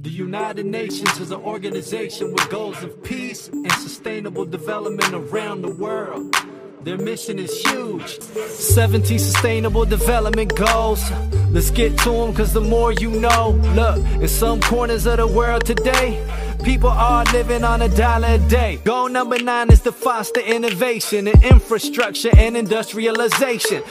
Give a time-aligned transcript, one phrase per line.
[0.00, 5.72] The United Nations is an organization with goals of peace and sustainable development around the
[5.72, 6.36] world.
[6.82, 8.20] Their mission is huge.
[8.20, 11.02] 17 sustainable development goals.
[11.50, 13.60] Let's get to them cause the more you know.
[13.74, 16.24] Look, in some corners of the world today,
[16.62, 18.78] people are living on a dollar a day.
[18.84, 23.82] Goal number nine is to foster innovation in infrastructure and industrialization.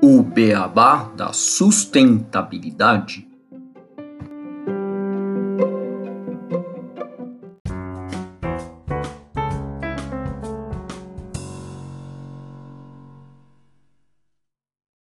[0.00, 3.26] O beabá da sustentabilidade.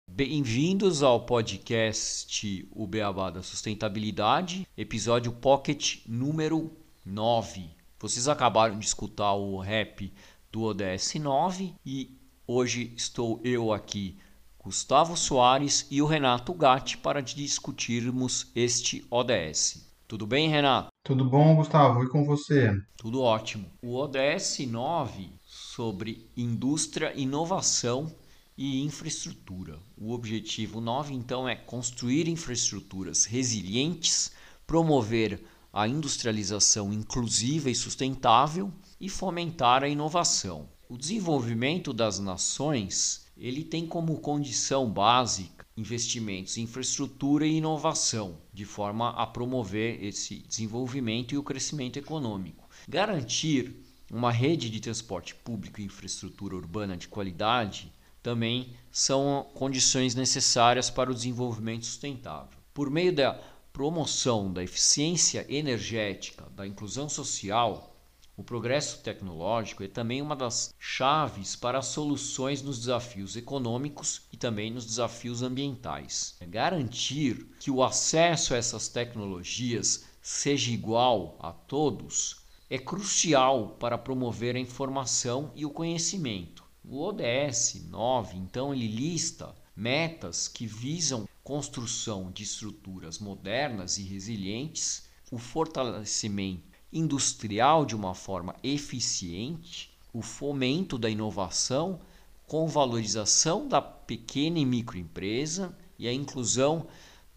[0.08, 6.72] Bem-vindos ao podcast O Beabá da Sustentabilidade, episódio Pocket número
[7.04, 7.67] 9.
[8.00, 10.14] Vocês acabaram de escutar o rap
[10.52, 14.20] do ODS 9 e hoje estou eu aqui,
[14.64, 19.92] Gustavo Soares e o Renato Gatti para discutirmos este ODS.
[20.08, 20.88] Tudo bem, Renato?
[21.03, 22.02] Tudo bom, Gustavo?
[22.02, 22.72] E com você?
[22.95, 23.70] Tudo ótimo.
[23.81, 28.09] O ODS 9 sobre indústria, inovação
[28.58, 29.80] e infraestrutura.
[29.97, 34.31] O objetivo 9 então é construir infraestruturas resilientes,
[34.66, 40.70] promover a industrialização inclusiva e sustentável e fomentar a inovação.
[40.89, 48.66] O desenvolvimento das nações, ele tem como condição básica investimentos em infraestrutura e inovação, de
[48.66, 52.70] forma a promover esse desenvolvimento e o crescimento econômico.
[52.88, 53.76] Garantir
[54.11, 61.09] uma rede de transporte público e infraestrutura urbana de qualidade também são condições necessárias para
[61.09, 62.59] o desenvolvimento sustentável.
[62.73, 63.34] Por meio da
[63.72, 67.92] promoção da eficiência energética, da inclusão social,
[68.36, 74.71] o progresso tecnológico é também uma das chaves para soluções nos desafios econômicos e também
[74.71, 76.36] nos desafios ambientais.
[76.39, 83.99] É garantir que o acesso a essas tecnologias seja igual a todos é crucial para
[83.99, 86.64] promover a informação e o conhecimento.
[86.83, 95.08] O ODS 9, então, ele lista metas que visam construção de estruturas modernas e resilientes,
[95.30, 101.99] o fortalecimento industrial de uma forma eficiente, o fomento da inovação
[102.45, 106.87] com valorização da pequena e microempresa e a inclusão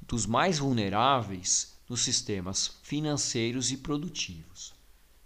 [0.02, 4.74] dos mais vulneráveis nos sistemas financeiros e produtivos.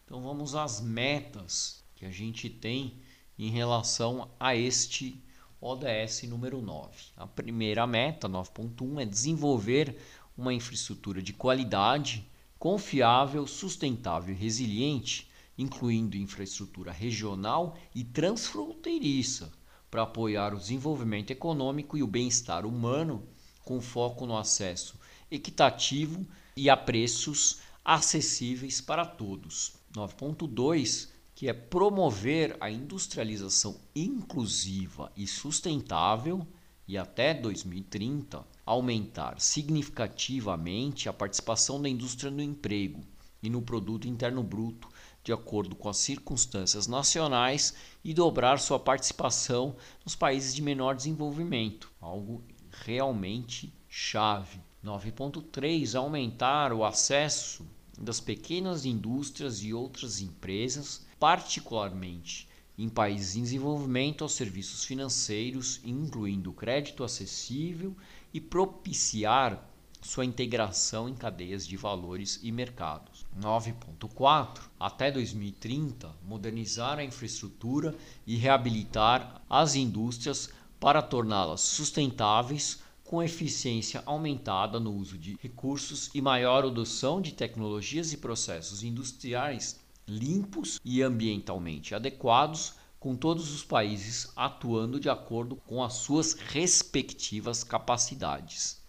[0.05, 2.95] Então vamos às metas que a gente tem
[3.39, 5.23] em relação a este
[5.61, 6.91] ODS número 9.
[7.17, 9.97] A primeira meta, 9.1, é desenvolver
[10.37, 12.27] uma infraestrutura de qualidade,
[12.61, 19.51] confiável, sustentável e resiliente, incluindo infraestrutura regional e transfronteiriça,
[19.91, 23.27] para apoiar o desenvolvimento econômico e o bem-estar humano,
[23.65, 25.01] com foco no acesso
[25.31, 29.73] equitativo e a preços acessíveis para todos.
[29.95, 36.47] 9.2 que é promover a industrialização inclusiva e sustentável
[36.91, 43.01] e até 2030 aumentar significativamente a participação da indústria no emprego
[43.41, 44.89] e no produto interno bruto
[45.23, 51.93] de acordo com as circunstâncias nacionais e dobrar sua participação nos países de menor desenvolvimento,
[52.01, 52.43] algo
[52.85, 54.59] realmente chave.
[54.85, 57.65] 9.3 aumentar o acesso
[57.97, 62.50] das pequenas indústrias e outras empresas particularmente
[62.83, 67.95] em países em desenvolvimento aos serviços financeiros, incluindo crédito acessível
[68.33, 69.69] e propiciar
[70.01, 73.27] sua integração em cadeias de valores e mercados.
[73.39, 77.95] 9.4 Até 2030, modernizar a infraestrutura
[78.27, 80.49] e reabilitar as indústrias
[80.81, 88.13] para torná-las sustentáveis com eficiência aumentada no uso de recursos e maior adoção de tecnologias
[88.13, 89.80] e processos industriais
[90.11, 97.63] limpos e ambientalmente adequados, com todos os países atuando de acordo com as suas respectivas
[97.63, 98.81] capacidades.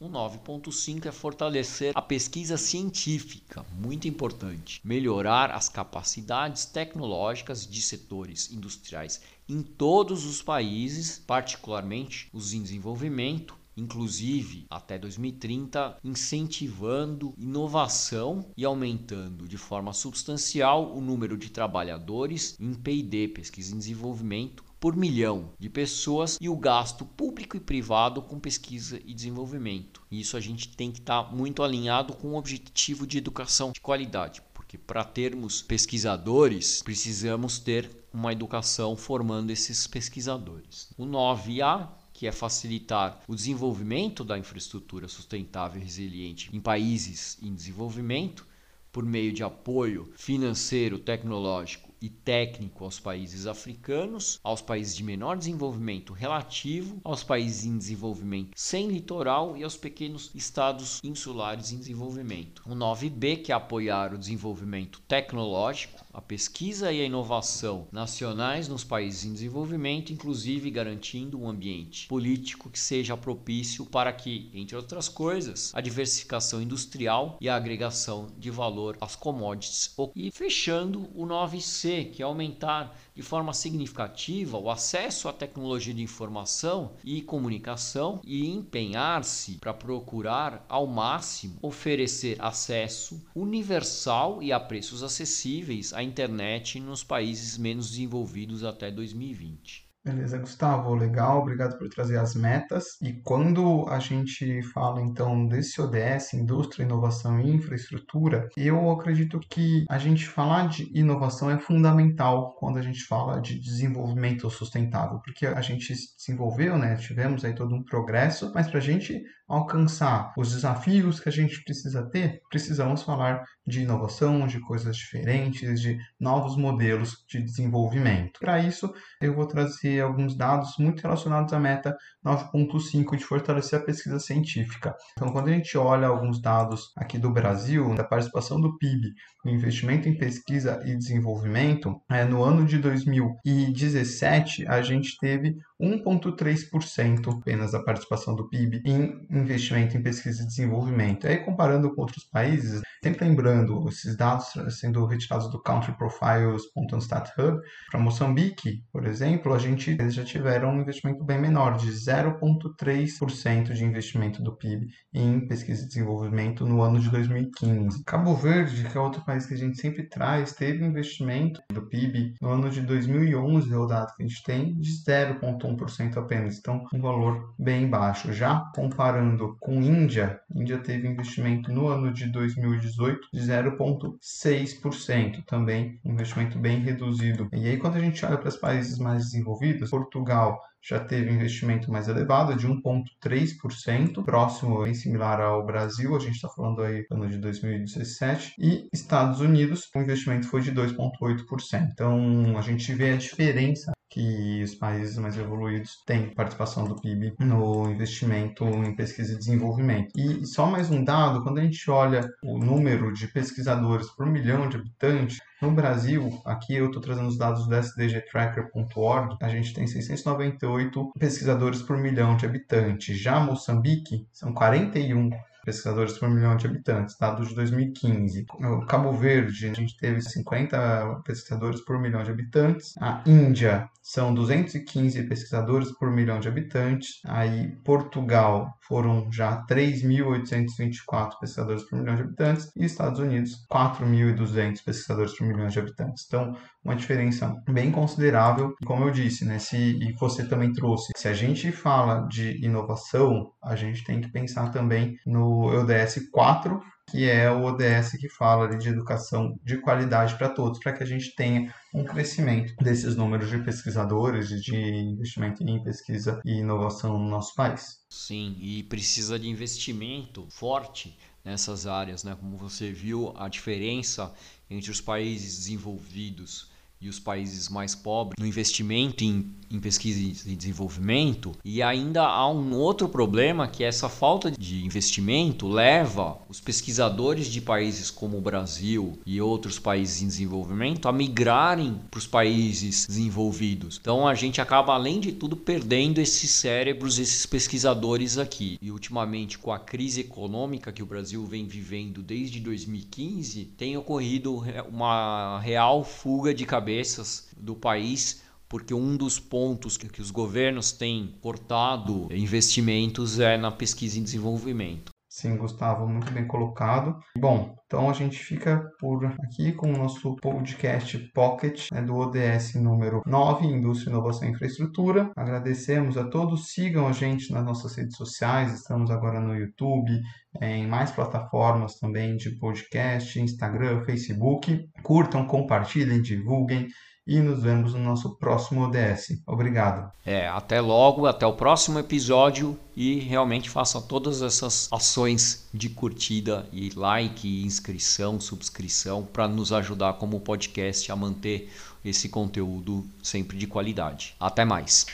[0.00, 4.80] O 9.5 é fortalecer a pesquisa científica, muito importante.
[4.82, 13.59] Melhorar as capacidades tecnológicas de setores industriais em todos os países, particularmente os em desenvolvimento,
[13.80, 22.74] inclusive até 2030, incentivando inovação e aumentando de forma substancial o número de trabalhadores em
[22.74, 28.40] P&D, pesquisa e desenvolvimento, por milhão de pessoas e o gasto público e privado com
[28.40, 30.00] pesquisa e desenvolvimento.
[30.10, 33.80] Isso a gente tem que estar tá muito alinhado com o objetivo de educação de
[33.80, 40.88] qualidade, porque para termos pesquisadores, precisamos ter uma educação formando esses pesquisadores.
[40.96, 41.88] O 9A
[42.20, 48.46] que é facilitar o desenvolvimento da infraestrutura sustentável e resiliente em países em desenvolvimento
[48.92, 55.36] por meio de apoio financeiro, tecnológico e técnico aos países africanos, aos países de menor
[55.36, 62.62] desenvolvimento relativo, aos países em desenvolvimento sem litoral e aos pequenos estados insulares em desenvolvimento.
[62.66, 68.84] O 9B, que é apoiar o desenvolvimento tecnológico, a pesquisa e a inovação nacionais nos
[68.84, 75.08] países em desenvolvimento, inclusive garantindo um ambiente político que seja propício para que, entre outras
[75.08, 79.94] coisas, a diversificação industrial e a agregação de valor às commodities.
[80.14, 86.02] E fechando o 9C, que é aumentar de forma significativa o acesso à tecnologia de
[86.02, 95.02] informação e comunicação e empenhar-se para procurar ao máximo oferecer acesso universal e a preços
[95.02, 99.89] acessíveis à internet nos países menos desenvolvidos até 2020.
[100.02, 102.96] Beleza, Gustavo, legal, obrigado por trazer as metas.
[103.02, 109.84] E quando a gente fala então desse ODS, indústria, inovação e infraestrutura, eu acredito que
[109.90, 115.46] a gente falar de inovação é fundamental quando a gente fala de desenvolvimento sustentável, porque
[115.46, 116.96] a gente se desenvolveu, né?
[116.96, 121.62] Tivemos aí todo um progresso, mas para a gente alcançar os desafios que a gente
[121.64, 128.38] precisa ter, precisamos falar de inovação, de coisas diferentes, de novos modelos de desenvolvimento.
[128.38, 133.82] Para isso, eu vou trazer alguns dados muito relacionados à meta 9.5 de fortalecer a
[133.82, 134.94] pesquisa científica.
[135.12, 139.50] Então, quando a gente olha alguns dados aqui do Brasil, da participação do PIB no
[139.50, 147.72] investimento em pesquisa e desenvolvimento, é, no ano de 2017, a gente teve 1,3% apenas
[147.72, 151.26] da participação do PIB em investimento em pesquisa e desenvolvimento.
[151.26, 157.58] Aí, comparando com outros países, sempre lembrando, esses dados sendo retirados do Country Profiles.stat Hub,
[157.90, 163.72] para Moçambique, por exemplo, a gente, eles já tiveram um investimento bem menor, de 0,3%
[163.72, 168.04] de investimento do PIB em pesquisa e desenvolvimento no ano de 2015.
[168.04, 172.34] Cabo Verde, que é outro país que a gente sempre traz, teve investimento do PIB
[172.40, 175.69] no ano de 2011, é o dado que a gente tem, de 0,1%
[176.18, 176.58] apenas.
[176.58, 178.32] Então, um valor bem baixo.
[178.32, 186.12] Já comparando com Índia, Índia teve investimento no ano de 2018 de 0,6%, também um
[186.12, 187.48] investimento bem reduzido.
[187.52, 191.92] E aí, quando a gente olha para os países mais desenvolvidos, Portugal já teve investimento
[191.92, 197.28] mais elevado, de 1,3%, próximo bem similar ao Brasil, a gente está falando aí ano
[197.28, 201.90] de 2017, e Estados Unidos, o investimento foi de 2,8%.
[201.92, 207.34] Então, a gente vê a diferença que os países mais evoluídos têm participação do PIB
[207.38, 210.10] no investimento em pesquisa e desenvolvimento.
[210.16, 214.68] E só mais um dado, quando a gente olha o número de pesquisadores por milhão
[214.68, 219.86] de habitantes, no Brasil, aqui eu estou trazendo os dados do sdgtracker.org, a gente tem
[219.86, 223.18] 698 pesquisadores por milhão de habitantes.
[223.18, 225.30] Já Moçambique, são 41
[225.64, 228.46] pesquisadores por milhão de habitantes, dados de 2015.
[228.58, 232.94] No Cabo Verde, a gente teve 50 pesquisadores por milhão de habitantes.
[233.00, 237.20] A Índia são 215 pesquisadores por milhão de habitantes.
[237.26, 245.36] Aí Portugal foram já 3.824 pesquisadores por milhão de habitantes e Estados Unidos 4.200 pesquisadores
[245.36, 246.24] por milhão de habitantes.
[246.26, 248.74] Então, uma diferença bem considerável.
[248.84, 253.52] Como eu disse, né, se e você também trouxe, se a gente fala de inovação,
[253.62, 256.80] a gente tem que pensar também no ODS 4,
[257.10, 261.06] que é o ODS que fala de educação de qualidade para todos, para que a
[261.06, 267.28] gente tenha um crescimento desses números de pesquisadores, de investimento em pesquisa e inovação no
[267.28, 267.98] nosso país.
[268.08, 272.36] Sim, e precisa de investimento forte nessas áreas, né?
[272.38, 274.32] Como você viu, a diferença
[274.68, 276.70] entre os países desenvolvidos
[277.02, 281.52] e os países mais pobres no investimento em, em, pesquisa e desenvolvimento.
[281.64, 287.46] E ainda há um outro problema que é essa falta de investimento leva os pesquisadores
[287.46, 293.06] de países como o Brasil e outros países em desenvolvimento a migrarem para os países
[293.06, 293.98] desenvolvidos.
[293.98, 298.78] Então a gente acaba, além de tudo, perdendo esses cérebros, esses pesquisadores aqui.
[298.82, 304.62] E ultimamente, com a crise econômica que o Brasil vem vivendo desde 2015, tem ocorrido
[304.90, 310.30] uma real fuga de cabeça cabeças do país porque um dos pontos que, que os
[310.30, 315.10] governos têm cortado investimentos é na pesquisa e desenvolvimento.
[315.40, 317.18] Sim, Gustavo, muito bem colocado.
[317.34, 322.74] Bom, então a gente fica por aqui com o nosso podcast Pocket né, do ODS
[322.74, 325.30] número 9, Indústria, Inovação e Infraestrutura.
[325.34, 330.12] Agradecemos a todos, sigam a gente nas nossas redes sociais, estamos agora no YouTube,
[330.60, 334.90] em mais plataformas também de podcast, Instagram, Facebook.
[335.02, 336.86] Curtam, compartilhem, divulguem
[337.26, 339.42] e nos vemos no nosso próximo ODS.
[339.46, 340.10] Obrigado.
[340.24, 346.66] É, até logo, até o próximo episódio e realmente faça todas essas ações de curtida
[346.72, 351.70] e like, inscrição, subscrição para nos ajudar como podcast a manter
[352.04, 354.34] esse conteúdo sempre de qualidade.
[354.40, 355.06] Até mais.